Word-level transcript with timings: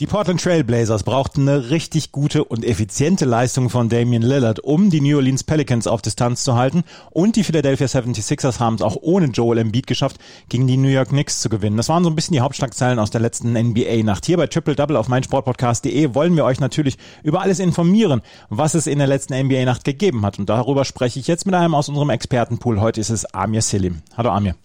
Die 0.00 0.08
Portland 0.08 0.42
Trail 0.42 0.64
Blazers 0.64 1.04
brauchten 1.04 1.48
eine 1.48 1.70
richtig 1.70 2.10
gute 2.10 2.42
und 2.42 2.64
effiziente 2.64 3.24
Leistung 3.24 3.70
von 3.70 3.88
Damian 3.88 4.22
Lillard, 4.22 4.58
um 4.58 4.90
die 4.90 5.00
New 5.00 5.14
Orleans 5.14 5.44
Pelicans 5.44 5.86
auf 5.86 6.02
Distanz 6.02 6.42
zu 6.42 6.56
halten. 6.56 6.82
Und 7.12 7.36
die 7.36 7.44
Philadelphia 7.44 7.86
76ers 7.86 8.58
haben 8.58 8.74
es 8.74 8.82
auch 8.82 8.96
ohne 9.00 9.26
Joel 9.26 9.58
Embiid 9.58 9.86
geschafft, 9.86 10.16
gegen 10.48 10.66
die 10.66 10.78
New 10.78 10.88
York 10.88 11.10
Knicks 11.10 11.40
zu 11.40 11.48
gewinnen. 11.48 11.76
Das 11.76 11.88
waren 11.88 12.02
so 12.02 12.10
ein 12.10 12.16
bisschen 12.16 12.32
die 12.32 12.40
Hauptschlagzeilen 12.40 12.98
aus 12.98 13.12
der 13.12 13.20
letzten 13.20 13.52
NBA-Nacht. 13.52 14.26
Hier 14.26 14.36
bei 14.36 14.48
Triple 14.48 14.74
Double 14.74 14.96
auf 14.96 15.06
meinsportpodcast.de 15.06 16.12
wollen 16.12 16.34
wir 16.34 16.44
euch 16.44 16.58
natürlich 16.58 16.98
über 17.22 17.42
alles 17.42 17.60
informieren, 17.60 18.20
was 18.48 18.74
es 18.74 18.88
in 18.88 18.98
der 18.98 19.06
letzten 19.06 19.40
NBA-Nacht 19.40 19.84
gegeben 19.84 20.26
hat. 20.26 20.40
Und 20.40 20.48
darüber 20.48 20.84
spreche 20.84 21.20
ich 21.20 21.28
jetzt 21.28 21.46
mit 21.46 21.54
einem 21.54 21.76
aus 21.76 21.88
unserem 21.88 22.10
Expertenpool. 22.10 22.80
Heute 22.80 23.00
ist 23.00 23.10
es 23.10 23.26
Amir 23.26 23.62
Selim. 23.62 24.02
Hallo 24.16 24.30
Amir. 24.30 24.56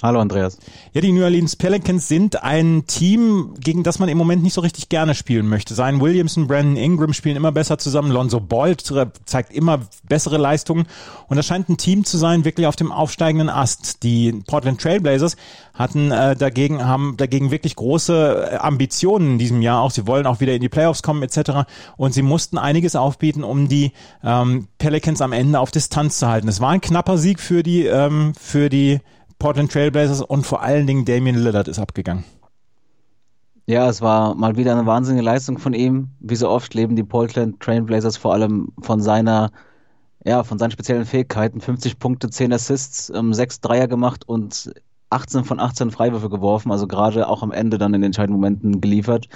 Hallo 0.00 0.20
Andreas. 0.20 0.58
Ja, 0.92 1.00
die 1.00 1.10
New 1.10 1.24
Orleans 1.24 1.56
Pelicans 1.56 2.06
sind 2.06 2.44
ein 2.44 2.84
Team, 2.86 3.54
gegen 3.58 3.82
das 3.82 3.98
man 3.98 4.08
im 4.08 4.16
Moment 4.16 4.44
nicht 4.44 4.52
so 4.52 4.60
richtig 4.60 4.88
gerne 4.88 5.16
spielen 5.16 5.48
möchte. 5.48 5.74
Sein 5.74 6.00
Williamson, 6.00 6.46
Brandon 6.46 6.76
Ingram 6.76 7.12
spielen 7.12 7.34
immer 7.34 7.50
besser 7.50 7.78
zusammen. 7.78 8.12
Lonzo 8.12 8.38
Ball 8.38 8.76
zeigt 8.76 9.52
immer 9.52 9.80
bessere 10.08 10.38
Leistungen. 10.38 10.86
Und 11.26 11.36
das 11.36 11.46
scheint 11.46 11.68
ein 11.68 11.78
Team 11.78 12.04
zu 12.04 12.16
sein, 12.16 12.44
wirklich 12.44 12.68
auf 12.68 12.76
dem 12.76 12.92
aufsteigenden 12.92 13.48
Ast. 13.48 14.04
Die 14.04 14.40
Portland 14.46 14.80
Trailblazers 14.80 15.34
hatten 15.74 16.12
äh, 16.12 16.36
dagegen, 16.36 16.84
haben 16.84 17.16
dagegen 17.16 17.50
wirklich 17.50 17.74
große 17.74 18.50
äh, 18.52 18.56
Ambitionen 18.58 19.32
in 19.32 19.38
diesem 19.38 19.62
Jahr 19.62 19.82
auch. 19.82 19.90
Sie 19.90 20.06
wollen 20.06 20.26
auch 20.26 20.38
wieder 20.38 20.54
in 20.54 20.60
die 20.60 20.68
Playoffs 20.68 21.02
kommen 21.02 21.24
etc. 21.24 21.66
Und 21.96 22.14
sie 22.14 22.22
mussten 22.22 22.56
einiges 22.56 22.94
aufbieten, 22.94 23.42
um 23.42 23.68
die 23.68 23.90
ähm, 24.22 24.68
Pelicans 24.78 25.20
am 25.20 25.32
Ende 25.32 25.58
auf 25.58 25.72
Distanz 25.72 26.20
zu 26.20 26.28
halten. 26.28 26.46
Es 26.46 26.60
war 26.60 26.70
ein 26.70 26.80
knapper 26.80 27.18
Sieg 27.18 27.40
für 27.40 27.64
die, 27.64 27.84
ähm, 27.84 28.32
für 28.38 28.68
die 28.68 29.00
Portland 29.38 29.70
Trailblazers 29.72 30.22
und 30.22 30.46
vor 30.46 30.62
allen 30.62 30.86
Dingen 30.86 31.04
Damian 31.04 31.36
Lillard 31.36 31.68
ist 31.68 31.78
abgegangen. 31.78 32.24
Ja, 33.66 33.88
es 33.88 34.00
war 34.00 34.34
mal 34.34 34.56
wieder 34.56 34.72
eine 34.72 34.86
wahnsinnige 34.86 35.24
Leistung 35.24 35.58
von 35.58 35.74
ihm. 35.74 36.08
Wie 36.20 36.36
so 36.36 36.48
oft 36.48 36.72
leben 36.74 36.96
die 36.96 37.04
Portland 37.04 37.60
Trailblazers 37.60 38.16
vor 38.16 38.32
allem 38.32 38.72
von 38.80 39.02
seiner, 39.02 39.50
ja, 40.24 40.42
von 40.42 40.58
seinen 40.58 40.70
speziellen 40.70 41.04
Fähigkeiten. 41.04 41.60
50 41.60 41.98
Punkte, 41.98 42.30
10 42.30 42.52
Assists, 42.52 43.10
ähm, 43.10 43.34
6 43.34 43.60
Dreier 43.60 43.86
gemacht 43.86 44.26
und 44.26 44.72
18 45.10 45.44
von 45.44 45.60
18 45.60 45.90
Freiwürfe 45.90 46.30
geworfen, 46.30 46.72
also 46.72 46.86
gerade 46.86 47.28
auch 47.28 47.42
am 47.42 47.52
Ende 47.52 47.78
dann 47.78 47.94
in 47.94 48.00
den 48.00 48.06
entscheidenden 48.08 48.40
Momenten 48.40 48.80
geliefert. 48.80 49.28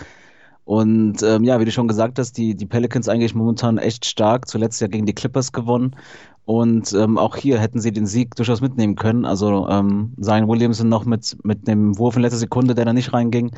Und 0.64 1.22
ähm, 1.22 1.44
ja, 1.44 1.58
wie 1.60 1.64
du 1.64 1.72
schon 1.72 1.88
gesagt 1.88 2.18
hast, 2.18 2.36
die, 2.38 2.54
die 2.54 2.66
Pelicans 2.66 3.08
eigentlich 3.08 3.34
momentan 3.34 3.78
echt 3.78 4.04
stark. 4.06 4.48
Zuletzt 4.48 4.80
ja 4.80 4.86
gegen 4.86 5.06
die 5.06 5.14
Clippers 5.14 5.52
gewonnen. 5.52 5.96
Und 6.44 6.92
ähm, 6.92 7.18
auch 7.18 7.36
hier 7.36 7.58
hätten 7.60 7.80
sie 7.80 7.92
den 7.92 8.06
Sieg 8.06 8.34
durchaus 8.34 8.60
mitnehmen 8.60 8.96
können. 8.96 9.24
Also 9.24 9.68
ähm, 9.68 10.14
Zion 10.20 10.48
Williamson 10.48 10.88
noch 10.88 11.04
mit, 11.04 11.36
mit 11.44 11.68
dem 11.68 11.98
Wurf 11.98 12.16
in 12.16 12.22
letzter 12.22 12.38
Sekunde, 12.38 12.74
der 12.74 12.84
da 12.84 12.92
nicht 12.92 13.12
reinging. 13.12 13.52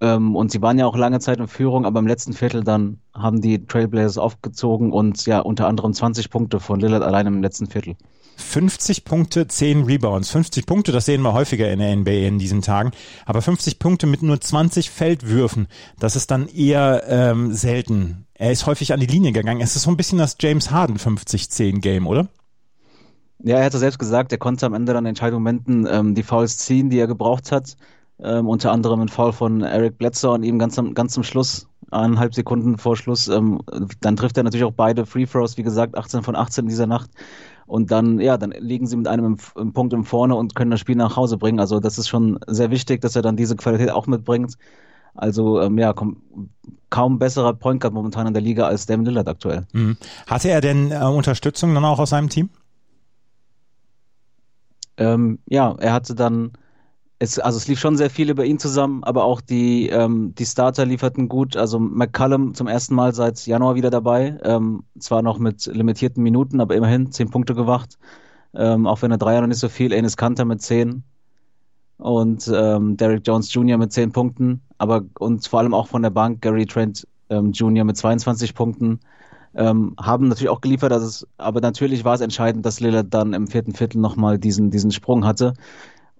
Ähm, 0.00 0.36
und 0.36 0.50
sie 0.50 0.62
waren 0.62 0.78
ja 0.78 0.86
auch 0.86 0.96
lange 0.96 1.20
Zeit 1.20 1.38
in 1.38 1.48
Führung, 1.48 1.84
aber 1.84 1.98
im 2.00 2.06
letzten 2.06 2.32
Viertel 2.32 2.62
dann 2.62 3.00
haben 3.14 3.40
die 3.40 3.66
Trailblazers 3.66 4.18
aufgezogen 4.18 4.92
und 4.92 5.26
ja 5.26 5.40
unter 5.40 5.66
anderem 5.66 5.92
20 5.92 6.30
Punkte 6.30 6.60
von 6.60 6.78
Lillard 6.80 7.02
allein 7.02 7.26
im 7.26 7.42
letzten 7.42 7.66
Viertel. 7.66 7.96
50 8.38 9.04
Punkte, 9.04 9.48
10 9.48 9.84
Rebounds. 9.84 10.30
50 10.30 10.64
Punkte, 10.64 10.92
das 10.92 11.04
sehen 11.04 11.22
wir 11.22 11.32
häufiger 11.32 11.70
in 11.70 11.80
der 11.80 11.94
NBA 11.94 12.26
in 12.26 12.38
diesen 12.38 12.62
Tagen. 12.62 12.92
Aber 13.26 13.42
50 13.42 13.78
Punkte 13.78 14.06
mit 14.06 14.22
nur 14.22 14.40
20 14.40 14.90
Feldwürfen, 14.90 15.66
das 15.98 16.16
ist 16.16 16.30
dann 16.30 16.48
eher 16.48 17.04
ähm, 17.08 17.52
selten. 17.52 18.26
Er 18.34 18.52
ist 18.52 18.66
häufig 18.66 18.92
an 18.92 19.00
die 19.00 19.06
Linie 19.06 19.32
gegangen. 19.32 19.60
Es 19.60 19.76
ist 19.76 19.82
so 19.82 19.90
ein 19.90 19.96
bisschen 19.96 20.18
das 20.18 20.36
James 20.40 20.70
Harden 20.70 20.96
50-10 20.96 21.80
Game, 21.80 22.06
oder? 22.06 22.28
Ja, 23.42 23.58
er 23.58 23.66
hat 23.66 23.72
ja 23.72 23.78
selbst 23.78 23.98
gesagt, 23.98 24.32
er 24.32 24.38
konnte 24.38 24.66
am 24.66 24.74
Ende 24.74 24.92
dann 24.92 25.04
in 25.04 25.10
entscheidenden 25.10 25.42
Momenten 25.42 25.86
ähm, 25.90 26.14
die 26.14 26.22
Fouls 26.22 26.58
ziehen, 26.58 26.90
die 26.90 26.98
er 26.98 27.06
gebraucht 27.06 27.52
hat. 27.52 27.76
Ähm, 28.20 28.48
unter 28.48 28.72
anderem 28.72 29.00
ein 29.00 29.08
Foul 29.08 29.32
von 29.32 29.62
Eric 29.62 29.98
Bledsoe 29.98 30.32
und 30.32 30.42
ihm 30.42 30.58
ganz 30.58 30.76
am, 30.78 30.94
ganz 30.94 31.12
zum 31.12 31.22
Schluss, 31.22 31.68
eineinhalb 31.90 32.34
Sekunden 32.34 32.76
vor 32.76 32.96
Schluss. 32.96 33.28
Ähm, 33.28 33.60
dann 34.00 34.16
trifft 34.16 34.36
er 34.36 34.42
natürlich 34.42 34.64
auch 34.64 34.72
beide 34.72 35.06
Free 35.06 35.26
Throws, 35.26 35.56
wie 35.56 35.62
gesagt, 35.62 35.96
18 35.96 36.22
von 36.22 36.34
18 36.34 36.64
in 36.64 36.68
dieser 36.68 36.86
Nacht. 36.86 37.10
Und 37.68 37.90
dann, 37.90 38.18
ja, 38.18 38.38
dann 38.38 38.50
liegen 38.50 38.86
sie 38.86 38.96
mit 38.96 39.06
einem 39.06 39.36
im 39.54 39.72
Punkt 39.74 39.92
im 39.92 40.04
Vorne 40.04 40.34
und 40.34 40.54
können 40.54 40.70
das 40.70 40.80
Spiel 40.80 40.96
nach 40.96 41.16
Hause 41.16 41.36
bringen. 41.36 41.60
Also 41.60 41.80
das 41.80 41.98
ist 41.98 42.08
schon 42.08 42.38
sehr 42.46 42.70
wichtig, 42.70 43.02
dass 43.02 43.14
er 43.14 43.22
dann 43.22 43.36
diese 43.36 43.56
Qualität 43.56 43.90
auch 43.90 44.06
mitbringt. 44.06 44.54
Also 45.14 45.60
ähm, 45.60 45.76
ja, 45.78 45.92
komm, 45.92 46.22
kaum 46.88 47.18
besserer 47.18 47.52
Point 47.52 47.80
Guard 47.80 47.92
momentan 47.92 48.26
in 48.26 48.32
der 48.32 48.42
Liga 48.42 48.66
als 48.66 48.86
Damian 48.86 49.06
Lillard 49.06 49.28
aktuell. 49.28 49.66
Mhm. 49.72 49.98
Hatte 50.26 50.48
er 50.48 50.62
denn 50.62 50.90
äh, 50.90 51.04
Unterstützung 51.04 51.74
dann 51.74 51.84
auch 51.84 51.98
aus 51.98 52.10
seinem 52.10 52.30
Team? 52.30 52.48
Ähm, 54.96 55.38
ja, 55.46 55.74
er 55.78 55.92
hatte 55.92 56.14
dann, 56.14 56.52
es, 57.18 57.38
also 57.38 57.56
es 57.56 57.66
lief 57.66 57.80
schon 57.80 57.96
sehr 57.96 58.10
viel 58.10 58.30
über 58.30 58.44
ihn 58.44 58.58
zusammen, 58.58 59.02
aber 59.04 59.24
auch 59.24 59.40
die, 59.40 59.88
ähm, 59.88 60.34
die 60.36 60.46
Starter 60.46 60.86
lieferten 60.86 61.28
gut. 61.28 61.56
Also 61.56 61.78
McCallum 61.78 62.54
zum 62.54 62.68
ersten 62.68 62.94
Mal 62.94 63.14
seit 63.14 63.44
Januar 63.46 63.74
wieder 63.74 63.90
dabei, 63.90 64.38
ähm, 64.44 64.84
zwar 64.98 65.22
noch 65.22 65.38
mit 65.38 65.66
limitierten 65.66 66.22
Minuten, 66.22 66.60
aber 66.60 66.76
immerhin 66.76 67.10
zehn 67.10 67.30
Punkte 67.30 67.54
gemacht. 67.54 67.98
Ähm, 68.54 68.86
auch 68.86 69.02
wenn 69.02 69.10
er 69.10 69.18
Dreier 69.18 69.40
noch 69.40 69.48
nicht 69.48 69.58
so 69.58 69.68
viel, 69.68 69.92
Enes 69.92 70.16
Kanter 70.16 70.44
mit 70.44 70.62
zehn 70.62 71.04
und 71.98 72.50
ähm, 72.52 72.96
Derek 72.96 73.26
Jones 73.26 73.52
Jr. 73.52 73.76
mit 73.76 73.92
10 73.92 74.12
Punkten, 74.12 74.62
aber 74.78 75.04
und 75.18 75.46
vor 75.46 75.58
allem 75.58 75.74
auch 75.74 75.88
von 75.88 76.02
der 76.02 76.10
Bank 76.10 76.40
Gary 76.40 76.64
Trent 76.64 77.06
ähm, 77.28 77.52
Jr. 77.52 77.84
mit 77.84 77.96
22 77.96 78.54
Punkten. 78.54 79.00
Ähm, 79.54 79.94
haben 80.00 80.28
natürlich 80.28 80.50
auch 80.50 80.60
geliefert, 80.60 80.92
also 80.92 81.06
es, 81.06 81.26
aber 81.36 81.60
natürlich 81.60 82.04
war 82.04 82.14
es 82.14 82.20
entscheidend, 82.20 82.64
dass 82.64 82.80
Lillard 82.80 83.12
dann 83.12 83.32
im 83.32 83.48
vierten 83.48 83.74
Viertel 83.74 83.98
nochmal 83.98 84.38
diesen, 84.38 84.70
diesen 84.70 84.92
Sprung 84.92 85.24
hatte. 85.24 85.54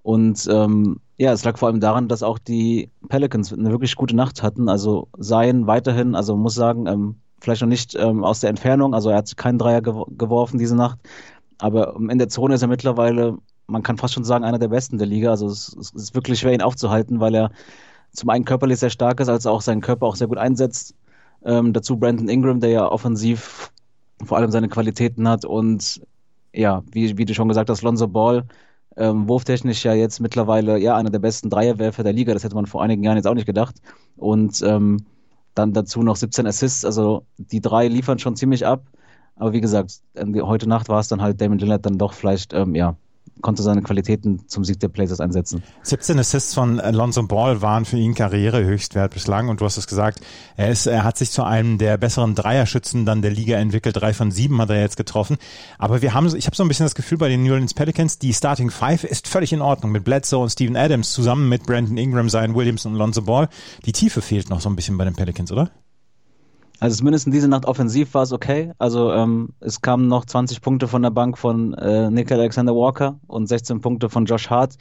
Und 0.08 0.48
ähm, 0.50 1.00
ja, 1.18 1.32
es 1.32 1.44
lag 1.44 1.58
vor 1.58 1.68
allem 1.68 1.80
daran, 1.80 2.08
dass 2.08 2.22
auch 2.22 2.38
die 2.38 2.90
Pelicans 3.10 3.52
eine 3.52 3.70
wirklich 3.70 3.94
gute 3.94 4.16
Nacht 4.16 4.42
hatten. 4.42 4.70
Also 4.70 5.08
seien 5.18 5.66
weiterhin, 5.66 6.14
also 6.14 6.34
muss 6.34 6.54
sagen, 6.54 6.86
ähm, 6.86 7.16
vielleicht 7.40 7.60
noch 7.60 7.68
nicht 7.68 7.94
ähm, 7.94 8.24
aus 8.24 8.40
der 8.40 8.48
Entfernung, 8.48 8.94
also 8.94 9.10
er 9.10 9.18
hat 9.18 9.36
keinen 9.36 9.58
Dreier 9.58 9.82
geworfen 9.82 10.56
diese 10.56 10.74
Nacht, 10.74 10.98
aber 11.58 11.94
in 12.08 12.16
der 12.16 12.30
Zone 12.30 12.54
ist 12.54 12.62
er 12.62 12.68
mittlerweile 12.68 13.36
man 13.66 13.82
kann 13.82 13.98
fast 13.98 14.14
schon 14.14 14.24
sagen, 14.24 14.46
einer 14.46 14.58
der 14.58 14.68
besten 14.68 14.96
der 14.96 15.06
Liga. 15.06 15.28
Also 15.28 15.46
es, 15.46 15.76
es 15.78 15.90
ist 15.90 16.14
wirklich 16.14 16.38
schwer, 16.38 16.54
ihn 16.54 16.62
aufzuhalten, 16.62 17.20
weil 17.20 17.34
er 17.34 17.50
zum 18.12 18.30
einen 18.30 18.46
körperlich 18.46 18.78
sehr 18.78 18.88
stark 18.88 19.20
ist, 19.20 19.28
als 19.28 19.44
auch 19.44 19.60
seinen 19.60 19.82
Körper 19.82 20.06
auch 20.06 20.16
sehr 20.16 20.26
gut 20.26 20.38
einsetzt. 20.38 20.94
Ähm, 21.44 21.74
dazu 21.74 21.98
Brandon 21.98 22.30
Ingram, 22.30 22.60
der 22.60 22.70
ja 22.70 22.90
offensiv 22.90 23.70
vor 24.24 24.38
allem 24.38 24.50
seine 24.50 24.70
Qualitäten 24.70 25.28
hat 25.28 25.44
und 25.44 26.00
ja, 26.54 26.82
wie, 26.90 27.18
wie 27.18 27.26
du 27.26 27.34
schon 27.34 27.48
gesagt 27.48 27.68
hast, 27.68 27.82
Lonzo 27.82 28.08
Ball, 28.08 28.46
ähm, 28.98 29.28
wurftechnisch 29.28 29.84
ja 29.84 29.94
jetzt 29.94 30.20
mittlerweile 30.20 30.78
ja 30.78 30.96
einer 30.96 31.10
der 31.10 31.20
besten 31.20 31.50
Dreierwerfer 31.50 32.02
der 32.02 32.12
Liga. 32.12 32.34
Das 32.34 32.44
hätte 32.44 32.54
man 32.54 32.66
vor 32.66 32.82
einigen 32.82 33.02
Jahren 33.02 33.16
jetzt 33.16 33.26
auch 33.26 33.34
nicht 33.34 33.46
gedacht. 33.46 33.76
Und 34.16 34.60
ähm, 34.62 35.06
dann 35.54 35.72
dazu 35.72 36.02
noch 36.02 36.16
17 36.16 36.46
Assists. 36.46 36.84
Also 36.84 37.24
die 37.36 37.60
drei 37.60 37.88
liefern 37.88 38.18
schon 38.18 38.36
ziemlich 38.36 38.66
ab. 38.66 38.82
Aber 39.36 39.52
wie 39.52 39.60
gesagt, 39.60 40.00
heute 40.16 40.68
Nacht 40.68 40.88
war 40.88 41.00
es 41.00 41.08
dann 41.08 41.22
halt 41.22 41.40
Damon 41.40 41.58
Lillard 41.58 41.86
dann 41.86 41.98
doch 41.98 42.12
vielleicht 42.12 42.52
ähm, 42.52 42.74
ja 42.74 42.96
konnte 43.40 43.62
seine 43.62 43.82
Qualitäten 43.82 44.48
zum 44.48 44.64
Sieg 44.64 44.80
der 44.80 44.88
Blazers 44.88 45.20
einsetzen. 45.20 45.62
17 45.82 46.18
Assists 46.18 46.54
von 46.54 46.80
Alonso 46.80 47.22
Ball 47.22 47.62
waren 47.62 47.84
für 47.84 47.96
ihn 47.96 48.14
Karrierehöchstwert 48.14 49.14
bislang 49.14 49.48
und 49.48 49.60
du 49.60 49.64
hast 49.64 49.76
es 49.76 49.86
gesagt, 49.86 50.20
er, 50.56 50.70
ist, 50.70 50.86
er 50.86 51.04
hat 51.04 51.18
sich 51.18 51.30
zu 51.30 51.42
einem 51.42 51.78
der 51.78 51.96
besseren 51.98 52.34
Dreierschützen 52.34 53.04
dann 53.04 53.22
der 53.22 53.30
Liga 53.30 53.56
entwickelt. 53.58 53.96
Drei 53.96 54.12
von 54.12 54.30
sieben 54.30 54.60
hat 54.60 54.70
er 54.70 54.80
jetzt 54.80 54.96
getroffen. 54.96 55.36
Aber 55.78 56.02
wir 56.02 56.14
haben, 56.14 56.34
ich 56.34 56.46
habe 56.46 56.56
so 56.56 56.62
ein 56.62 56.68
bisschen 56.68 56.86
das 56.86 56.94
Gefühl 56.94 57.18
bei 57.18 57.28
den 57.28 57.42
New 57.42 57.52
Orleans 57.52 57.74
Pelicans, 57.74 58.18
die 58.18 58.32
Starting 58.32 58.70
Five 58.70 59.04
ist 59.04 59.28
völlig 59.28 59.52
in 59.52 59.62
Ordnung 59.62 59.92
mit 59.92 60.04
Bledsoe 60.04 60.42
und 60.42 60.50
Steven 60.50 60.76
Adams 60.76 61.12
zusammen 61.12 61.48
mit 61.48 61.64
Brandon 61.64 61.96
Ingram, 61.96 62.28
Zion 62.28 62.54
Williams 62.54 62.86
und 62.86 62.94
Alonso 62.94 63.22
Ball. 63.22 63.48
Die 63.86 63.92
Tiefe 63.92 64.22
fehlt 64.22 64.50
noch 64.50 64.60
so 64.60 64.68
ein 64.68 64.76
bisschen 64.76 64.98
bei 64.98 65.04
den 65.04 65.14
Pelicans, 65.14 65.52
oder? 65.52 65.70
Also 66.80 66.96
zumindest 66.96 67.26
in 67.26 67.32
dieser 67.32 67.48
Nacht 67.48 67.66
offensiv 67.66 68.14
war 68.14 68.22
es 68.22 68.32
okay. 68.32 68.72
Also 68.78 69.12
ähm, 69.12 69.50
es 69.60 69.80
kamen 69.80 70.06
noch 70.06 70.24
20 70.24 70.60
Punkte 70.60 70.86
von 70.86 71.02
der 71.02 71.10
Bank 71.10 71.36
von 71.36 71.74
äh, 71.74 72.10
Nick 72.10 72.30
Alexander 72.30 72.74
Walker 72.74 73.18
und 73.26 73.48
16 73.48 73.80
Punkte 73.80 74.08
von 74.08 74.26
Josh 74.26 74.48
Hart. 74.48 74.76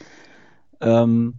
Ähm, 0.80 1.34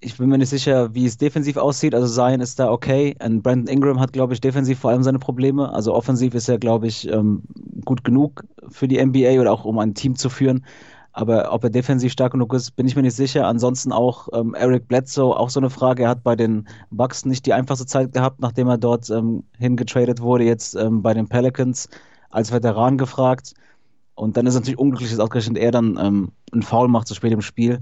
ich 0.00 0.18
bin 0.18 0.28
mir 0.28 0.38
nicht 0.38 0.50
sicher, 0.50 0.94
wie 0.94 1.06
es 1.06 1.16
defensiv 1.16 1.56
aussieht. 1.56 1.94
Also 1.94 2.06
Zion 2.06 2.40
ist 2.40 2.60
da 2.60 2.70
okay. 2.70 3.16
Und 3.20 3.42
Brandon 3.42 3.66
Ingram 3.66 3.98
hat, 3.98 4.12
glaube 4.12 4.34
ich, 4.34 4.40
defensiv 4.40 4.78
vor 4.78 4.90
allem 4.90 5.02
seine 5.02 5.18
Probleme. 5.18 5.72
Also 5.72 5.94
offensiv 5.94 6.34
ist 6.34 6.48
er, 6.48 6.58
glaube 6.58 6.86
ich, 6.86 7.08
ähm, 7.10 7.42
gut 7.84 8.04
genug 8.04 8.44
für 8.68 8.86
die 8.86 9.04
NBA 9.04 9.40
oder 9.40 9.52
auch 9.52 9.64
um 9.64 9.78
ein 9.80 9.94
Team 9.94 10.14
zu 10.14 10.28
führen. 10.28 10.64
Aber 11.16 11.50
ob 11.50 11.64
er 11.64 11.70
defensiv 11.70 12.12
stark 12.12 12.32
genug 12.32 12.52
ist, 12.52 12.76
bin 12.76 12.86
ich 12.86 12.94
mir 12.94 13.00
nicht 13.00 13.16
sicher. 13.16 13.46
Ansonsten 13.46 13.90
auch 13.90 14.28
ähm, 14.34 14.52
Eric 14.52 14.86
Bledsoe, 14.86 15.34
auch 15.34 15.48
so 15.48 15.58
eine 15.58 15.70
Frage. 15.70 16.02
Er 16.02 16.10
hat 16.10 16.22
bei 16.22 16.36
den 16.36 16.68
Bucks 16.90 17.24
nicht 17.24 17.46
die 17.46 17.54
einfachste 17.54 17.86
Zeit 17.86 18.12
gehabt, 18.12 18.40
nachdem 18.40 18.68
er 18.68 18.76
dort 18.76 19.08
ähm, 19.08 19.42
hingetradet 19.56 20.20
wurde, 20.20 20.44
jetzt 20.44 20.74
ähm, 20.74 21.00
bei 21.00 21.14
den 21.14 21.26
Pelicans 21.26 21.88
als 22.28 22.52
Veteran 22.52 22.98
gefragt. 22.98 23.54
Und 24.14 24.36
dann 24.36 24.46
ist 24.46 24.52
es 24.52 24.60
natürlich 24.60 24.78
unglücklich, 24.78 25.10
dass 25.10 25.18
ausgerechnet 25.18 25.56
er 25.56 25.70
dann 25.70 25.98
ähm, 25.98 26.32
einen 26.52 26.62
Foul 26.62 26.88
macht, 26.88 27.08
so 27.08 27.14
spät 27.14 27.32
im 27.32 27.40
Spiel. 27.40 27.80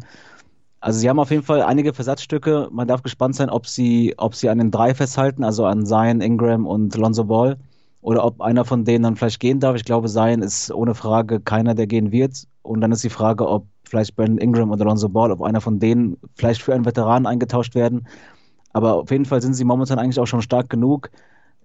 Also 0.78 1.00
sie 1.00 1.08
haben 1.08 1.18
auf 1.18 1.32
jeden 1.32 1.42
Fall 1.42 1.62
einige 1.62 1.92
Versatzstücke. 1.92 2.68
Man 2.70 2.86
darf 2.86 3.02
gespannt 3.02 3.34
sein, 3.34 3.50
ob 3.50 3.66
sie, 3.66 4.14
ob 4.16 4.36
sie 4.36 4.48
an 4.48 4.58
den 4.58 4.70
drei 4.70 4.94
festhalten, 4.94 5.42
also 5.42 5.66
an 5.66 5.86
Zion, 5.86 6.20
Ingram 6.20 6.68
und 6.68 6.94
Lonzo 6.94 7.24
Ball 7.24 7.58
oder 8.00 8.24
ob 8.24 8.40
einer 8.40 8.64
von 8.64 8.84
denen 8.84 9.02
dann 9.02 9.16
vielleicht 9.16 9.40
gehen 9.40 9.58
darf. 9.58 9.74
Ich 9.74 9.84
glaube, 9.84 10.08
Zion 10.08 10.40
ist 10.40 10.70
ohne 10.70 10.94
Frage 10.94 11.40
keiner, 11.40 11.74
der 11.74 11.88
gehen 11.88 12.12
wird. 12.12 12.46
Und 12.64 12.80
dann 12.80 12.92
ist 12.92 13.04
die 13.04 13.10
Frage, 13.10 13.46
ob 13.46 13.66
vielleicht 13.84 14.16
Brandon 14.16 14.38
Ingram 14.38 14.70
oder 14.70 14.86
Alonso 14.86 15.08
Ball, 15.08 15.30
ob 15.30 15.42
einer 15.42 15.60
von 15.60 15.78
denen 15.78 16.16
vielleicht 16.34 16.62
für 16.62 16.74
einen 16.74 16.86
Veteran 16.86 17.26
eingetauscht 17.26 17.74
werden. 17.74 18.08
Aber 18.72 18.94
auf 18.94 19.10
jeden 19.10 19.26
Fall 19.26 19.42
sind 19.42 19.54
sie 19.54 19.64
momentan 19.64 19.98
eigentlich 19.98 20.18
auch 20.18 20.26
schon 20.26 20.42
stark 20.42 20.70
genug. 20.70 21.10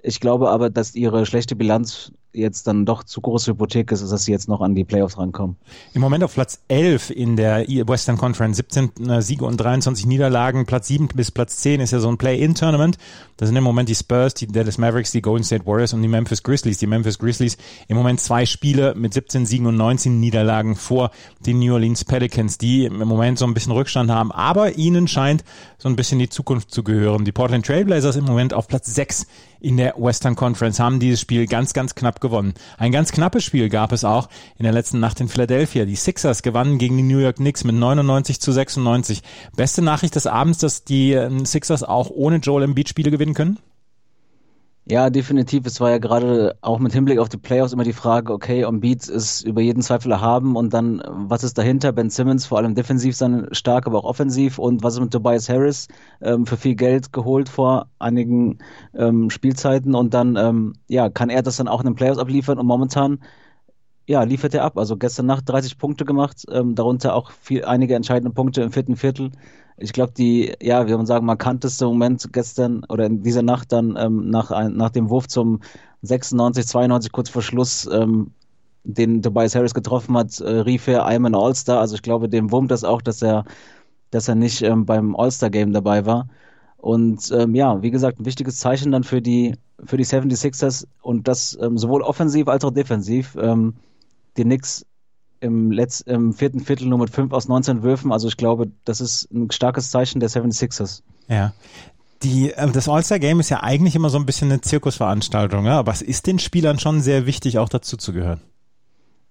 Ich 0.02 0.20
glaube 0.20 0.50
aber, 0.50 0.70
dass 0.70 0.96
ihre 0.96 1.26
schlechte 1.26 1.56
Bilanz 1.56 2.12
jetzt 2.34 2.68
dann 2.68 2.86
doch 2.86 3.04
zu 3.04 3.22
große 3.22 3.52
Hypothek 3.52 3.92
ist, 3.92 4.10
dass 4.10 4.24
sie 4.24 4.32
jetzt 4.32 4.48
noch 4.48 4.62
an 4.62 4.76
die 4.76 4.84
Playoffs 4.84 5.18
rankommen. 5.18 5.56
Im 5.94 6.02
Moment 6.02 6.24
auf 6.24 6.34
Platz 6.34 6.60
11 6.68 7.10
in 7.10 7.36
der 7.36 7.66
Western 7.68 8.18
Conference, 8.18 8.58
17 8.58 9.10
äh, 9.10 9.22
Siege 9.22 9.46
und 9.46 9.58
23 9.58 10.06
Niederlagen, 10.06 10.66
Platz 10.66 10.88
7 10.88 11.08
bis 11.08 11.32
Platz 11.32 11.58
10 11.58 11.82
ist 11.82 11.92
ja 11.92 12.00
so 12.00 12.10
ein 12.10 12.18
Play-In-Tournament. 12.18 12.98
Da 13.38 13.46
sind 13.46 13.56
im 13.56 13.64
Moment 13.64 13.90
die 13.90 13.96
Spurs, 13.96 14.34
die 14.34 14.48
Dallas 14.48 14.78
Mavericks, 14.78 15.12
die 15.12 15.22
Golden 15.22 15.44
State 15.44 15.66
Warriors 15.66 15.94
und 15.94 16.02
die 16.02 16.08
Memphis 16.08 16.44
Grizzlies. 16.44 16.78
Die 16.78 16.88
Memphis 16.88 17.18
Grizzlies 17.18 17.58
im 17.88 17.98
Moment 17.98 18.20
zwei 18.20 18.46
Spiele 18.46 18.94
mit 18.96 19.14
17 19.14 19.46
Siegen 19.46 19.66
und 19.66 19.78
19 19.78 20.20
Niederlagen 20.20 20.76
vor 20.76 21.12
den 21.46 21.60
New 21.60 21.74
Orleans 21.74 22.06
Pelicans, 22.06 22.58
die 22.58 22.86
im 22.86 22.98
Moment 22.98 23.40
so 23.40 23.46
ein 23.46 23.54
bisschen 23.54 23.72
Rückstand 23.72 24.12
haben, 24.12 24.32
aber 24.32 24.78
ihnen 24.78 25.08
scheint 25.08 25.44
so 25.78 25.88
ein 25.88 25.96
bisschen 25.96 26.20
die 26.20 26.30
Zukunft 26.30 26.72
zu 26.72 26.84
gehören. 26.84 27.26
Die 27.26 27.32
Portland 27.32 27.66
Trailblazers 27.66 28.18
im 28.18 28.26
Moment 28.26 28.54
auf 28.54 28.68
Platz 28.68 28.94
6 28.94 29.26
in 29.62 29.78
der 29.78 29.96
Western 29.98 30.36
Conference 30.36 30.80
haben 30.80 31.00
dieses 31.00 31.20
Spiel 31.20 31.46
ganz, 31.48 31.74
ganz 31.74 31.96
knapp 31.96 32.19
gewonnen. 32.20 32.54
Ein 32.78 32.92
ganz 32.92 33.12
knappes 33.12 33.44
Spiel 33.44 33.70
gab 33.70 33.92
es 33.92 34.04
auch 34.04 34.30
in 34.58 34.64
der 34.64 34.74
letzten 34.74 35.00
Nacht 35.00 35.20
in 35.20 35.30
Philadelphia. 35.30 35.86
Die 35.86 35.96
Sixers 35.96 36.42
gewannen 36.42 36.78
gegen 36.78 36.98
die 36.98 37.04
New 37.04 37.20
York 37.20 37.38
Knicks 37.38 37.64
mit 37.64 37.76
99 37.76 38.40
zu 38.40 38.52
96. 38.52 39.22
Beste 39.56 39.82
Nachricht 39.82 40.16
des 40.16 40.28
Abends, 40.28 40.60
dass 40.60 40.84
die 40.84 41.14
ähm, 41.14 41.46
Sixers 41.46 41.84
auch 41.84 42.10
ohne 42.10 42.38
Joel 42.38 42.64
Embiid 42.64 42.90
Spiele 42.90 43.12
gewinnen 43.12 43.34
können? 43.34 43.60
Ja, 44.92 45.12
definitiv. 45.12 45.68
Es 45.68 45.80
war 45.80 45.92
ja 45.92 46.00
gerade 46.00 46.58
auch 46.62 46.80
mit 46.80 46.94
Hinblick 46.94 47.20
auf 47.20 47.30
die 47.30 47.38
Playoffs 47.38 47.74
immer 47.74 47.84
die 47.84 47.94
Frage, 47.94 48.34
okay, 48.34 48.66
on 48.66 48.80
Beats 48.80 49.08
ist 49.08 49.44
über 49.44 49.62
jeden 49.62 49.84
Zweifel 49.84 50.12
erhaben 50.12 50.56
und 50.56 50.74
dann, 50.74 51.04
was 51.08 51.44
ist 51.44 51.60
dahinter? 51.60 51.92
Ben 51.92 52.10
Simmons, 52.10 52.48
vor 52.48 52.58
allem 52.58 52.74
defensiv 52.74 53.16
sein 53.16 53.48
stark, 53.52 53.86
aber 53.86 54.00
auch 54.00 54.04
offensiv 54.04 54.58
und 54.58 54.82
was 54.82 54.96
ist 54.96 55.02
mit 55.02 55.12
Tobias 55.12 55.48
Harris 55.48 55.90
ähm, 56.22 56.48
für 56.48 56.58
viel 56.58 56.74
Geld 56.74 57.14
geholt 57.14 57.50
vor 57.50 57.92
einigen 58.00 58.58
ähm, 58.96 59.30
Spielzeiten 59.30 59.94
und 59.94 60.16
dann, 60.16 60.36
ähm, 60.38 60.74
ja, 60.88 61.10
kann 61.10 61.30
er 61.30 61.44
das 61.44 61.58
dann 61.58 61.68
auch 61.68 61.82
in 61.82 61.86
den 61.86 61.96
Playoffs 61.96 62.18
abliefern 62.18 62.58
und 62.58 62.66
momentan 62.66 63.20
ja, 64.10 64.24
liefert 64.24 64.56
er 64.56 64.64
ab. 64.64 64.80
Also 64.80 64.98
gestern 64.98 65.28
Nacht 65.28 65.48
30 65.48 65.78
Punkte 65.78 66.04
gemacht, 66.04 66.44
ähm, 66.52 66.74
darunter 66.74 67.14
auch 67.14 67.30
viel, 67.30 67.64
einige 67.64 67.94
entscheidende 67.94 68.34
Punkte 68.34 68.64
im 68.64 68.72
vierten 68.72 68.96
Viertel. 68.96 69.30
Ich 69.78 69.94
glaube, 69.94 70.14
die, 70.18 70.52
ja, 70.60 70.88
wie 70.88 70.94
man 70.96 71.06
sagen, 71.06 71.28
markanteste 71.28 71.86
Moment 71.86 72.34
gestern 72.34 72.84
oder 72.90 73.06
in 73.06 73.22
dieser 73.22 73.44
Nacht 73.44 73.72
dann 73.72 73.96
ähm, 74.00 74.32
nach, 74.32 74.50
nach 74.70 74.90
dem 74.90 75.12
Wurf 75.12 75.28
zum 75.28 75.60
96, 76.02 76.66
92 76.66 77.12
kurz 77.12 77.30
vor 77.30 77.44
Schluss, 77.44 77.88
ähm, 77.92 78.32
den 78.84 79.22
Tobias 79.22 79.54
Harris 79.54 79.76
getroffen 79.76 80.18
hat, 80.18 80.40
äh, 80.40 80.50
rief 80.62 80.88
er 80.88 81.08
I'm 81.08 81.28
an 81.28 81.36
All-Star. 81.36 81.80
Also 81.80 81.94
ich 81.94 82.02
glaube, 82.02 82.30
dem 82.30 82.52
wurmt 82.52 82.72
das 82.72 82.84
auch, 82.84 83.04
dass 83.04 83.22
er, 83.22 83.46
dass 84.10 84.28
er 84.28 84.34
nicht 84.34 84.64
ähm, 84.64 84.88
beim 84.88 85.16
All-Star-Game 85.16 85.72
dabei 85.72 86.08
war. 86.08 86.28
Und 86.78 87.32
ähm, 87.32 87.54
ja, 87.54 87.84
wie 87.84 87.92
gesagt, 87.92 88.20
ein 88.20 88.26
wichtiges 88.26 88.58
Zeichen 88.58 88.92
dann 88.92 89.04
für 89.04 89.22
die, 89.22 89.54
für 89.86 89.98
die 89.98 90.06
76ers 90.06 90.88
und 91.04 91.28
das 91.28 91.56
ähm, 91.62 91.78
sowohl 91.78 92.02
offensiv 92.02 92.48
als 92.48 92.66
auch 92.66 92.72
defensiv. 92.72 93.38
Ähm, 94.42 94.50
die 94.50 94.56
Knicks 94.56 94.86
im, 95.42 95.72
Letz-, 95.72 96.06
im 96.06 96.34
vierten 96.34 96.60
Viertel 96.60 96.88
nur 96.88 97.00
mit 97.00 97.10
5 97.10 97.32
aus 97.32 97.48
19 97.48 97.84
Würfen. 97.84 98.12
Also 98.12 98.28
ich 98.28 98.38
glaube, 98.38 98.72
das 98.86 99.02
ist 99.02 99.32
ein 99.32 99.52
starkes 99.52 99.92
Zeichen 99.92 100.20
der 100.20 100.30
76ers. 100.30 101.02
Ja. 101.28 101.54
Die, 102.24 102.52
äh, 102.52 102.72
das 102.72 102.90
All-Star-Game 102.90 103.40
ist 103.40 103.50
ja 103.50 103.64
eigentlich 103.64 103.96
immer 103.96 104.10
so 104.10 104.18
ein 104.18 104.26
bisschen 104.26 104.52
eine 104.52 104.62
Zirkusveranstaltung, 104.62 105.66
ja? 105.66 105.80
aber 105.80 105.92
es 105.92 106.02
ist 106.02 106.28
den 106.28 106.40
Spielern 106.40 106.80
schon 106.80 107.02
sehr 107.02 107.26
wichtig, 107.26 107.60
auch 107.60 107.70
dazu 107.70 107.96
zu 107.96 108.12
gehören. 108.12 108.42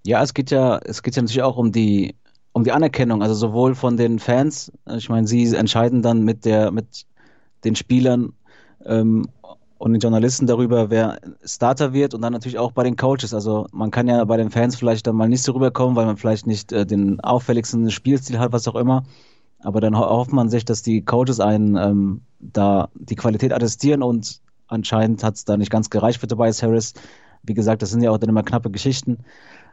Ja, 0.06 0.22
es 0.22 0.32
geht 0.32 0.50
ja, 0.50 0.78
es 0.78 1.02
geht 1.02 1.16
ja 1.16 1.22
natürlich 1.22 1.43
auch 1.43 1.56
um 1.56 1.72
die, 1.72 2.14
um 2.52 2.64
die 2.64 2.72
Anerkennung, 2.72 3.22
also 3.22 3.34
sowohl 3.34 3.75
von 3.75 3.96
den 3.96 4.19
Fans, 4.19 4.72
ich 4.96 5.10
meine, 5.10 5.26
sie 5.26 5.55
entscheiden 5.55 6.00
dann 6.00 6.22
mit 6.22 6.46
der, 6.46 6.70
mit 6.70 7.05
den 7.64 7.76
Spielern 7.76 8.32
ähm, 8.87 9.28
und 9.79 9.93
den 9.93 10.01
Journalisten 10.01 10.47
darüber, 10.47 10.91
wer 10.91 11.21
Starter 11.45 11.93
wird 11.93 12.13
und 12.13 12.21
dann 12.21 12.33
natürlich 12.33 12.59
auch 12.59 12.73
bei 12.73 12.83
den 12.83 12.97
Coaches. 12.97 13.33
Also 13.33 13.67
man 13.73 13.91
kann 13.91 14.09
ja 14.09 14.25
bei 14.25 14.37
den 14.37 14.51
Fans 14.51 14.77
vielleicht 14.77 15.07
dann 15.07 15.17
mal 15.17 15.29
nicht 15.29 15.43
so 15.43 15.53
rüberkommen, 15.53 15.95
weil 15.95 16.07
man 16.07 16.17
vielleicht 16.17 16.47
nicht 16.47 16.73
äh, 16.73 16.85
den 16.85 17.21
auffälligsten 17.21 17.91
Spielstil 17.91 18.39
hat, 18.39 18.53
was 18.53 18.67
auch 18.67 18.75
immer. 18.75 19.05
Aber 19.61 19.81
dann 19.81 19.97
hofft 19.97 20.33
man 20.33 20.51
sich, 20.51 20.65
dass 20.65 20.83
die 20.83 21.05
Coaches 21.05 21.41
einen 21.41 21.77
ähm, 21.77 22.21
da 22.41 22.89
die 22.95 23.17
Qualität 23.17 23.53
attestieren 23.53 24.03
und 24.03 24.41
anscheinend 24.67 25.23
hat 25.25 25.35
es 25.35 25.45
da 25.45 25.57
nicht 25.57 25.71
ganz 25.71 25.91
gereicht 25.91 26.21
für 26.21 26.29
Tobias 26.29 26.63
Harris. 26.63 26.95
Wie 27.45 27.55
gesagt, 27.55 27.83
das 27.83 27.91
sind 27.91 28.03
ja 28.03 28.11
auch 28.11 28.19
dann 28.19 28.31
immer 28.31 28.43
knappe 28.43 28.71
Geschichten. 28.71 29.19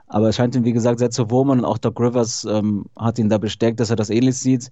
Aber 0.08 0.30
es 0.30 0.36
scheint 0.36 0.56
ihn, 0.56 0.66
wie 0.66 0.74
gesagt, 0.74 1.00
sehr 1.00 1.10
zu 1.10 1.32
wurmen 1.32 1.60
und 1.60 1.66
auch 1.66 1.80
Doc 1.80 2.00
Rivers 2.00 2.46
ähm, 2.46 2.86
hat 2.96 3.18
ihn 3.18 3.30
da 3.30 3.40
bestärkt, 3.40 3.80
dass 3.80 3.90
er 3.90 3.96
das 3.96 4.12
ähnlich 4.12 4.38
sieht 4.38 4.72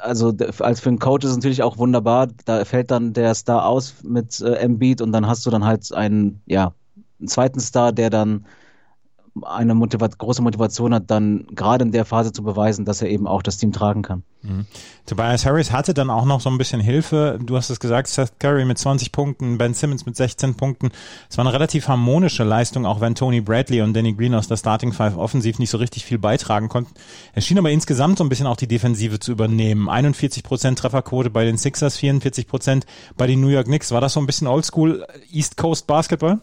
also 0.00 0.32
als 0.60 0.80
für 0.80 0.88
einen 0.88 0.98
Coach 0.98 1.24
ist 1.24 1.32
es 1.32 1.36
natürlich 1.36 1.62
auch 1.62 1.78
wunderbar. 1.78 2.28
Da 2.44 2.64
fällt 2.64 2.90
dann 2.90 3.12
der 3.12 3.34
Star 3.34 3.66
aus 3.66 3.96
mit 4.02 4.40
äh, 4.40 4.54
Embiid 4.54 5.00
und 5.00 5.12
dann 5.12 5.26
hast 5.26 5.44
du 5.46 5.50
dann 5.50 5.64
halt 5.64 5.92
einen, 5.92 6.40
ja, 6.46 6.74
einen 7.18 7.28
zweiten 7.28 7.60
Star, 7.60 7.92
der 7.92 8.10
dann 8.10 8.46
eine 9.40 9.74
Motiva 9.74 10.06
große 10.06 10.42
Motivation 10.42 10.92
hat, 10.92 11.10
dann 11.10 11.46
gerade 11.54 11.84
in 11.84 11.92
der 11.92 12.04
Phase 12.04 12.32
zu 12.32 12.42
beweisen, 12.42 12.84
dass 12.84 13.00
er 13.00 13.08
eben 13.08 13.26
auch 13.26 13.42
das 13.42 13.56
Team 13.56 13.72
tragen 13.72 14.02
kann. 14.02 14.24
Mhm. 14.42 14.66
Tobias 15.06 15.46
Harris 15.46 15.72
hatte 15.72 15.94
dann 15.94 16.10
auch 16.10 16.26
noch 16.26 16.40
so 16.40 16.50
ein 16.50 16.58
bisschen 16.58 16.80
Hilfe. 16.80 17.38
Du 17.42 17.56
hast 17.56 17.70
es 17.70 17.80
gesagt, 17.80 18.08
Seth 18.08 18.38
Curry 18.38 18.64
mit 18.66 18.78
20 18.78 19.10
Punkten, 19.10 19.56
Ben 19.56 19.72
Simmons 19.72 20.04
mit 20.04 20.16
16 20.16 20.54
Punkten. 20.56 20.90
Es 21.30 21.38
war 21.38 21.46
eine 21.46 21.54
relativ 21.54 21.88
harmonische 21.88 22.44
Leistung, 22.44 22.84
auch 22.84 23.00
wenn 23.00 23.14
Tony 23.14 23.40
Bradley 23.40 23.80
und 23.80 23.94
Danny 23.94 24.12
Green 24.12 24.34
aus 24.34 24.48
der 24.48 24.58
Starting 24.58 24.92
Five 24.92 25.16
offensiv 25.16 25.58
nicht 25.58 25.70
so 25.70 25.78
richtig 25.78 26.04
viel 26.04 26.18
beitragen 26.18 26.68
konnten. 26.68 26.92
Es 27.32 27.46
schien 27.46 27.58
aber 27.58 27.70
insgesamt 27.70 28.18
so 28.18 28.24
ein 28.24 28.28
bisschen 28.28 28.46
auch 28.46 28.56
die 28.56 28.68
Defensive 28.68 29.18
zu 29.18 29.32
übernehmen. 29.32 29.88
41 29.88 30.42
Prozent 30.42 30.78
Trefferquote 30.78 31.30
bei 31.30 31.44
den 31.44 31.56
Sixers, 31.56 31.96
44 31.96 32.46
Prozent 32.46 32.86
bei 33.16 33.26
den 33.26 33.40
New 33.40 33.48
York 33.48 33.66
Knicks. 33.66 33.92
War 33.92 34.02
das 34.02 34.12
so 34.12 34.20
ein 34.20 34.26
bisschen 34.26 34.46
Oldschool 34.46 35.06
East 35.32 35.56
Coast 35.56 35.86
Basketball? 35.86 36.40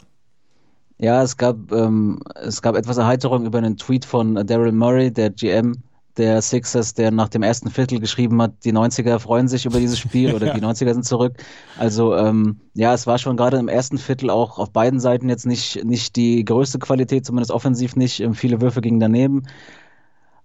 Ja, 1.00 1.24
es 1.24 1.38
gab, 1.38 1.72
ähm, 1.72 2.20
es 2.36 2.62
gab 2.62 2.76
etwas 2.76 2.98
Erheiterung 2.98 3.46
über 3.46 3.58
einen 3.58 3.78
Tweet 3.78 4.06
von 4.06 4.36
Daryl 4.46 4.72
Murray, 4.72 5.12
der 5.12 5.30
GM 5.30 5.82
der 6.18 6.42
Sixers, 6.42 6.94
der 6.94 7.12
nach 7.12 7.30
dem 7.30 7.44
ersten 7.44 7.70
Viertel 7.72 8.00
geschrieben 8.00 8.42
hat, 8.42 8.52
die 8.66 8.74
90er 8.74 9.20
freuen 9.20 9.48
sich 9.48 9.66
über 9.66 9.80
dieses 9.80 9.98
Spiel 9.98 10.34
oder 10.36 10.48
ja. 10.48 10.54
die 10.54 10.62
90er 10.62 10.94
sind 10.94 11.06
zurück. 11.06 11.34
Also 11.78 12.16
ähm, 12.16 12.60
ja, 12.74 12.94
es 12.94 13.08
war 13.08 13.18
schon 13.18 13.38
gerade 13.38 13.58
im 13.58 13.70
ersten 13.70 13.98
Viertel 13.98 14.30
auch 14.30 14.60
auf 14.60 14.72
beiden 14.72 15.00
Seiten 15.00 15.30
jetzt 15.30 15.46
nicht, 15.46 15.84
nicht 15.86 16.18
die 16.18 16.44
größte 16.44 16.78
Qualität, 16.78 17.26
zumindest 17.26 17.52
offensiv 17.52 17.96
nicht. 17.96 18.20
Ähm, 18.20 18.34
viele 18.34 18.60
Würfe 18.60 18.82
gingen 18.82 19.00
daneben. 19.00 19.44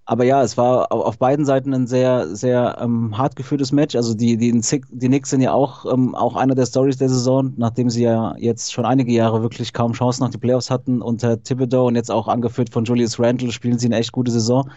Aber 0.07 0.25
ja, 0.25 0.43
es 0.43 0.59
war 0.59 0.93
auf 0.93 1.19
beiden 1.19 1.47
Seiten 1.47 1.73
ein 1.73 1.87
sehr, 1.87 2.37
sehr 2.37 2.77
ähm, 2.79 3.17
hart 3.17 3.37
geführtes 3.37 3.73
Match. 3.73 3.97
Also 3.97 4.13
die, 4.13 4.37
die, 4.37 4.53
die 4.53 5.07
Knicks 5.09 5.31
sind 5.31 5.41
ja 5.41 5.53
auch, 5.53 5.91
ähm, 5.91 6.15
auch 6.15 6.37
einer 6.37 6.55
der 6.55 6.67
Stories 6.67 6.99
der 6.99 7.09
Saison, 7.09 7.55
nachdem 7.57 7.89
sie 7.89 8.03
ja 8.03 8.35
jetzt 8.37 8.73
schon 8.73 8.85
einige 8.85 9.13
Jahre 9.13 9.41
wirklich 9.41 9.73
kaum 9.73 9.93
Chancen 9.93 10.23
nach 10.23 10.31
die 10.31 10.39
Playoffs 10.39 10.71
hatten 10.71 11.01
unter 11.01 11.43
Thibodeau 11.43 11.87
und 11.87 11.97
jetzt 11.97 12.11
auch 12.11 12.29
angeführt 12.29 12.69
von 12.69 12.85
Julius 12.85 13.19
Randle, 13.19 13.51
spielen 13.51 13.79
sie 13.79 13.87
eine 13.87 13.97
echt 13.97 14.13
gute 14.13 14.31
Saison. 14.31 14.71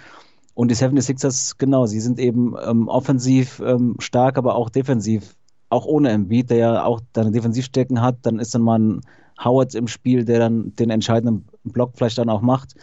Und 0.53 0.71
die 0.71 0.75
76ers, 0.75 1.55
genau, 1.57 1.85
sie 1.87 1.99
sind 1.99 2.19
eben 2.19 2.55
ähm, 2.65 2.87
offensiv 2.87 3.59
ähm, 3.59 3.95
stark, 3.99 4.37
aber 4.37 4.55
auch 4.55 4.69
defensiv, 4.69 5.35
auch 5.69 5.85
ohne 5.85 6.09
Embiid, 6.09 6.49
der 6.49 6.57
ja 6.57 6.85
auch 6.85 7.01
deine 7.11 7.31
Defensivstecken 7.31 8.01
hat. 8.01 8.19
Dann 8.21 8.39
ist 8.39 8.55
dann 8.55 8.61
mal 8.61 8.79
ein 8.79 9.01
Howard 9.43 9.75
im 9.75 9.89
Spiel, 9.89 10.23
der 10.23 10.39
dann 10.39 10.73
den 10.77 10.89
entscheidenden 10.89 11.45
Block 11.65 11.91
vielleicht 11.95 12.17
dann 12.17 12.29
auch 12.29 12.41
macht. 12.41 12.75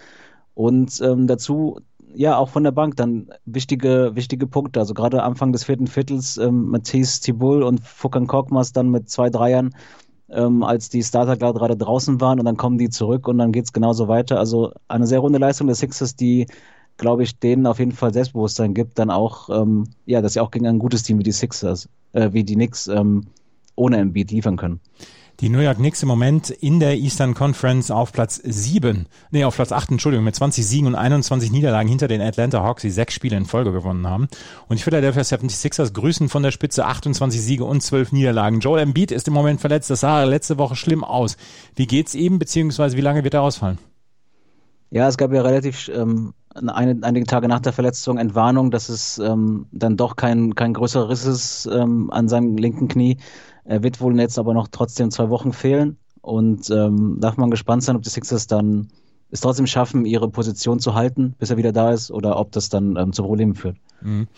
Und 0.54 1.00
ähm, 1.00 1.26
dazu 1.26 1.80
ja, 2.14 2.38
auch 2.38 2.48
von 2.48 2.64
der 2.64 2.70
Bank 2.70 2.96
dann 2.96 3.28
wichtige, 3.44 4.12
wichtige 4.14 4.46
Punkte. 4.46 4.80
Also 4.80 4.94
gerade 4.94 5.22
Anfang 5.22 5.52
des 5.52 5.64
vierten 5.64 5.86
Viertels 5.86 6.36
ähm, 6.36 6.70
Matthäus 6.70 7.20
Tibull 7.20 7.62
und 7.62 7.80
Fukan 7.80 8.26
Korkmaz 8.26 8.72
dann 8.72 8.90
mit 8.90 9.08
zwei 9.10 9.30
Dreiern, 9.30 9.74
ähm, 10.30 10.62
als 10.62 10.88
die 10.88 11.02
Starter 11.02 11.36
gerade 11.36 11.76
draußen 11.76 12.20
waren 12.20 12.38
und 12.38 12.46
dann 12.46 12.56
kommen 12.56 12.78
die 12.78 12.90
zurück 12.90 13.28
und 13.28 13.38
dann 13.38 13.52
geht 13.52 13.64
es 13.64 13.72
genauso 13.72 14.08
weiter. 14.08 14.38
Also 14.38 14.72
eine 14.88 15.06
sehr 15.06 15.18
runde 15.18 15.38
Leistung 15.38 15.66
der 15.66 15.76
Sixers, 15.76 16.16
die, 16.16 16.46
glaube 16.96 17.24
ich, 17.24 17.38
denen 17.38 17.66
auf 17.66 17.78
jeden 17.78 17.92
Fall 17.92 18.12
Selbstbewusstsein 18.12 18.74
gibt, 18.74 18.98
dann 18.98 19.10
auch, 19.10 19.50
ähm, 19.50 19.84
ja, 20.06 20.22
dass 20.22 20.34
sie 20.34 20.40
auch 20.40 20.50
gegen 20.50 20.66
ein 20.66 20.78
gutes 20.78 21.02
Team 21.02 21.18
wie 21.18 21.24
die 21.24 21.32
Sixers, 21.32 21.88
äh, 22.12 22.32
wie 22.32 22.44
die 22.44 22.54
Knicks 22.54 22.86
ähm, 22.86 23.26
ohne 23.76 23.98
Embiid 23.98 24.30
liefern 24.30 24.56
können. 24.56 24.80
Die 25.40 25.48
New 25.48 25.58
York 25.58 25.78
Knicks 25.78 26.00
im 26.02 26.08
Moment 26.08 26.50
in 26.50 26.78
der 26.78 26.96
Eastern 26.96 27.34
Conference 27.34 27.90
auf 27.90 28.12
Platz 28.12 28.40
7, 28.44 29.06
nee, 29.32 29.44
auf 29.44 29.56
Platz 29.56 29.72
8, 29.72 29.90
Entschuldigung, 29.90 30.24
mit 30.24 30.36
20 30.36 30.64
Siegen 30.64 30.86
und 30.86 30.94
21 30.94 31.50
Niederlagen 31.50 31.88
hinter 31.88 32.06
den 32.06 32.20
Atlanta 32.20 32.62
Hawks, 32.62 32.82
die 32.82 32.90
sechs 32.90 33.14
Spiele 33.14 33.36
in 33.36 33.44
Folge 33.44 33.72
gewonnen 33.72 34.06
haben. 34.06 34.28
Und 34.68 34.78
die 34.78 34.84
Philadelphia 34.84 35.22
76ers 35.22 35.92
grüßen 35.92 36.28
von 36.28 36.44
der 36.44 36.52
Spitze 36.52 36.86
28 36.86 37.42
Siege 37.42 37.64
und 37.64 37.82
12 37.82 38.12
Niederlagen. 38.12 38.60
Joel 38.60 38.82
Embiid 38.82 39.10
ist 39.10 39.26
im 39.26 39.34
Moment 39.34 39.60
verletzt, 39.60 39.90
das 39.90 40.00
sah 40.00 40.22
letzte 40.22 40.56
Woche 40.56 40.76
schlimm 40.76 41.02
aus. 41.02 41.36
Wie 41.74 41.88
geht's 41.88 42.14
ihm, 42.14 42.38
beziehungsweise 42.38 42.96
wie 42.96 43.02
lange 43.02 43.24
wird 43.24 43.34
er 43.34 43.42
ausfallen? 43.42 43.78
Ja, 44.90 45.08
es 45.08 45.16
gab 45.16 45.32
ja 45.32 45.42
relativ 45.42 45.90
ähm, 45.92 46.34
eine, 46.54 46.96
einige 47.02 47.26
Tage 47.26 47.48
nach 47.48 47.58
der 47.58 47.72
Verletzung 47.72 48.18
Entwarnung, 48.18 48.70
dass 48.70 48.88
es 48.88 49.18
ähm, 49.18 49.66
dann 49.72 49.96
doch 49.96 50.14
kein, 50.14 50.54
kein 50.54 50.74
größerer 50.74 51.08
Riss 51.08 51.26
ist 51.26 51.66
ähm, 51.66 52.10
an 52.12 52.28
seinem 52.28 52.56
linken 52.56 52.86
Knie. 52.86 53.18
Er 53.64 53.82
wird 53.82 54.00
wohl 54.00 54.18
jetzt 54.18 54.38
aber 54.38 54.54
noch 54.54 54.68
trotzdem 54.68 55.10
zwei 55.10 55.28
Wochen 55.30 55.52
fehlen. 55.52 55.96
und 56.20 56.70
ähm, 56.70 57.18
darf 57.20 57.36
man 57.36 57.50
gespannt 57.50 57.82
sein, 57.82 57.96
ob 57.96 58.02
die 58.02 58.10
Sixers 58.10 58.46
dann 58.46 58.88
es 59.30 59.40
trotzdem 59.40 59.66
schaffen, 59.66 60.06
ihre 60.06 60.30
Position 60.30 60.78
zu 60.78 60.94
halten, 60.94 61.34
bis 61.38 61.50
er 61.50 61.56
wieder 61.56 61.72
da 61.72 61.90
ist, 61.90 62.10
oder 62.10 62.38
ob 62.38 62.52
das 62.52 62.68
dann 62.68 62.96
ähm, 62.96 63.12
zu 63.12 63.22
Problemen 63.24 63.54
führt. 63.54 63.76
Mhm. 64.00 64.28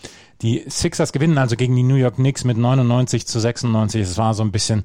Die 0.43 0.65
Sixers 0.69 1.13
gewinnen 1.13 1.39
also 1.39 1.55
gegen 1.57 1.77
die 1.77 1.83
New 1.83 1.97
York 1.97 2.17
Knicks 2.17 2.45
mit 2.45 2.57
99 2.57 3.27
zu 3.27 3.39
96. 3.39 4.01
Es 4.03 4.19
war 4.19 4.35
so 4.35 4.43
ein 4.43 4.53
bisschen 4.53 4.85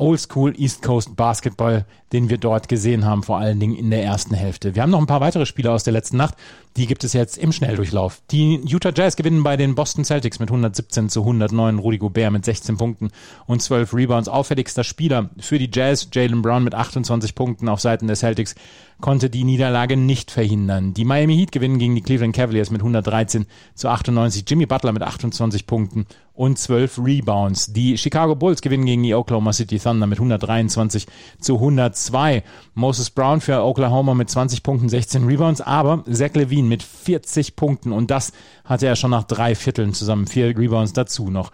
Oldschool 0.00 0.58
East 0.58 0.82
Coast 0.82 1.14
Basketball, 1.14 1.84
den 2.12 2.30
wir 2.30 2.38
dort 2.38 2.68
gesehen 2.68 3.04
haben, 3.04 3.22
vor 3.22 3.38
allen 3.38 3.60
Dingen 3.60 3.76
in 3.76 3.90
der 3.90 4.02
ersten 4.02 4.34
Hälfte. 4.34 4.74
Wir 4.74 4.82
haben 4.82 4.90
noch 4.90 4.98
ein 4.98 5.06
paar 5.06 5.20
weitere 5.20 5.46
Spiele 5.46 5.70
aus 5.70 5.84
der 5.84 5.92
letzten 5.92 6.16
Nacht. 6.16 6.34
Die 6.76 6.86
gibt 6.86 7.04
es 7.04 7.12
jetzt 7.12 7.36
im 7.36 7.52
Schnelldurchlauf. 7.52 8.22
Die 8.30 8.60
Utah 8.64 8.92
Jazz 8.94 9.16
gewinnen 9.16 9.42
bei 9.42 9.56
den 9.56 9.74
Boston 9.74 10.04
Celtics 10.04 10.38
mit 10.38 10.48
117 10.48 11.10
zu 11.10 11.20
109. 11.20 11.78
Rudy 11.78 11.98
Gobert 11.98 12.32
mit 12.32 12.44
16 12.44 12.78
Punkten 12.78 13.10
und 13.46 13.60
12 13.60 13.92
Rebounds. 13.92 14.28
Auffälligster 14.28 14.84
Spieler 14.84 15.30
für 15.38 15.58
die 15.58 15.70
Jazz, 15.72 16.08
Jalen 16.12 16.42
Brown 16.42 16.64
mit 16.64 16.74
28 16.74 17.34
Punkten 17.34 17.68
auf 17.68 17.80
Seiten 17.80 18.06
der 18.06 18.16
Celtics, 18.16 18.54
konnte 19.00 19.30
die 19.30 19.44
Niederlage 19.44 19.96
nicht 19.96 20.30
verhindern. 20.30 20.94
Die 20.94 21.04
Miami 21.04 21.36
Heat 21.36 21.52
gewinnen 21.52 21.78
gegen 21.78 21.94
die 21.94 22.02
Cleveland 22.02 22.34
Cavaliers 22.34 22.70
mit 22.70 22.80
113 22.80 23.46
zu 23.74 23.88
98. 23.88 24.44
Jimmy 24.46 24.66
Butler 24.66 24.92
mit 24.92 25.02
28 25.02 25.66
Punkten 25.66 26.06
und 26.34 26.58
12 26.58 26.98
Rebounds. 27.04 27.72
Die 27.72 27.98
Chicago 27.98 28.34
Bulls 28.34 28.62
gewinnen 28.62 28.86
gegen 28.86 29.02
die 29.02 29.14
Oklahoma 29.14 29.52
City 29.52 29.78
Thunder 29.78 30.06
mit 30.06 30.18
123 30.18 31.06
zu 31.38 31.56
102. 31.56 32.42
Moses 32.74 33.10
Brown 33.10 33.40
für 33.40 33.62
Oklahoma 33.62 34.14
mit 34.14 34.30
20 34.30 34.62
Punkten, 34.62 34.88
16 34.88 35.24
Rebounds, 35.26 35.60
aber 35.60 36.04
Zach 36.10 36.34
Levine 36.34 36.68
mit 36.68 36.82
40 36.82 37.56
Punkten 37.56 37.92
und 37.92 38.10
das 38.10 38.32
hatte 38.64 38.86
er 38.86 38.96
schon 38.96 39.10
nach 39.10 39.24
drei 39.24 39.54
Vierteln 39.54 39.92
zusammen. 39.92 40.26
Vier 40.26 40.56
Rebounds 40.56 40.92
dazu 40.92 41.30
noch. 41.30 41.50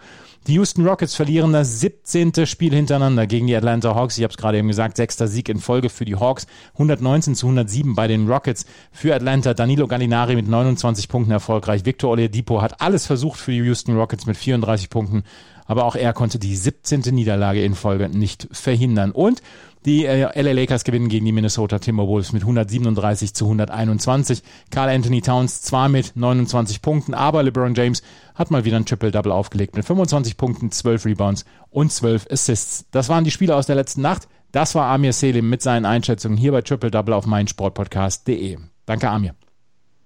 Die 0.47 0.53
Houston 0.53 0.87
Rockets 0.87 1.13
verlieren 1.13 1.51
das 1.51 1.81
17. 1.81 2.45
Spiel 2.45 2.73
hintereinander 2.73 3.27
gegen 3.27 3.47
die 3.47 3.55
Atlanta 3.57 3.93
Hawks. 3.93 4.17
Ich 4.17 4.23
habe 4.23 4.31
es 4.31 4.37
gerade 4.37 4.57
eben 4.57 4.69
gesagt, 4.69 4.95
sechster 4.95 5.27
Sieg 5.27 5.49
in 5.49 5.59
Folge 5.59 5.89
für 5.89 6.05
die 6.05 6.15
Hawks. 6.15 6.47
119 6.75 7.35
zu 7.37 7.47
107 7.47 7.95
bei 7.95 8.07
den 8.07 8.27
Rockets 8.27 8.65
für 8.91 9.15
Atlanta. 9.15 9.53
Danilo 9.53 9.87
Gallinari 9.87 10.35
mit 10.35 10.47
29 10.47 11.07
Punkten 11.07 11.31
erfolgreich. 11.31 11.85
Victor 11.85 12.11
Oladipo 12.11 12.61
hat 12.61 12.81
alles 12.81 13.05
versucht 13.05 13.39
für 13.39 13.51
die 13.51 13.57
Houston 13.59 13.95
Rockets 13.95 14.25
mit 14.25 14.35
34 14.35 14.89
Punkten. 14.89 15.23
Aber 15.65 15.85
auch 15.85 15.95
er 15.95 16.13
konnte 16.13 16.39
die 16.39 16.55
17. 16.55 17.01
Niederlage 17.13 17.63
in 17.63 17.75
Folge 17.75 18.09
nicht 18.09 18.47
verhindern. 18.51 19.11
Und 19.11 19.41
die 19.87 20.05
äh, 20.05 20.41
LA 20.41 20.51
Lakers 20.51 20.83
gewinnen 20.83 21.07
gegen 21.07 21.25
die 21.25 21.31
Minnesota 21.31 21.79
Timberwolves 21.79 22.33
mit 22.33 22.41
137 22.41 23.33
zu 23.33 23.45
121. 23.45 24.43
Carl 24.69 24.89
Anthony 24.89 25.21
Towns 25.21 25.61
zwar 25.61 25.87
mit 25.87 26.11
29 26.15 26.81
Punkten, 26.81 27.13
aber 27.13 27.41
LeBron 27.43 27.73
James 27.73 28.01
hat 28.35 28.51
mal 28.51 28.65
wieder 28.65 28.75
ein 28.75 28.85
Triple-Double 28.85 29.31
aufgelegt 29.31 29.75
mit 29.77 29.85
25 29.85 30.35
Punkten, 30.35 30.71
12 30.71 31.05
Rebounds 31.05 31.45
und 31.69 31.91
12 31.91 32.27
Assists. 32.29 32.85
Das 32.91 33.07
waren 33.07 33.23
die 33.23 33.31
Spiele 33.31 33.55
aus 33.55 33.67
der 33.67 33.75
letzten 33.75 34.01
Nacht. 34.01 34.27
Das 34.51 34.75
war 34.75 34.91
Amir 34.91 35.13
Selim 35.13 35.49
mit 35.49 35.61
seinen 35.61 35.85
Einschätzungen 35.85 36.37
hier 36.37 36.51
bei 36.51 36.61
Triple 36.61 36.91
Double 36.91 37.13
auf 37.13 37.25
meinsportpodcast.de. 37.25 38.57
Danke, 38.85 39.09
Amir. 39.09 39.35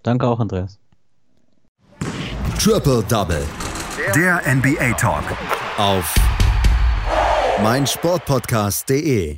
Danke 0.04 0.28
auch, 0.28 0.40
Andreas. 0.40 0.80
Triple 2.60 3.04
Double. 3.08 3.44
Der 4.16 4.42
NBA 4.56 4.94
Talk. 4.94 5.24
Auf 5.78 6.16
meinsportpodcast.de. 7.62 9.38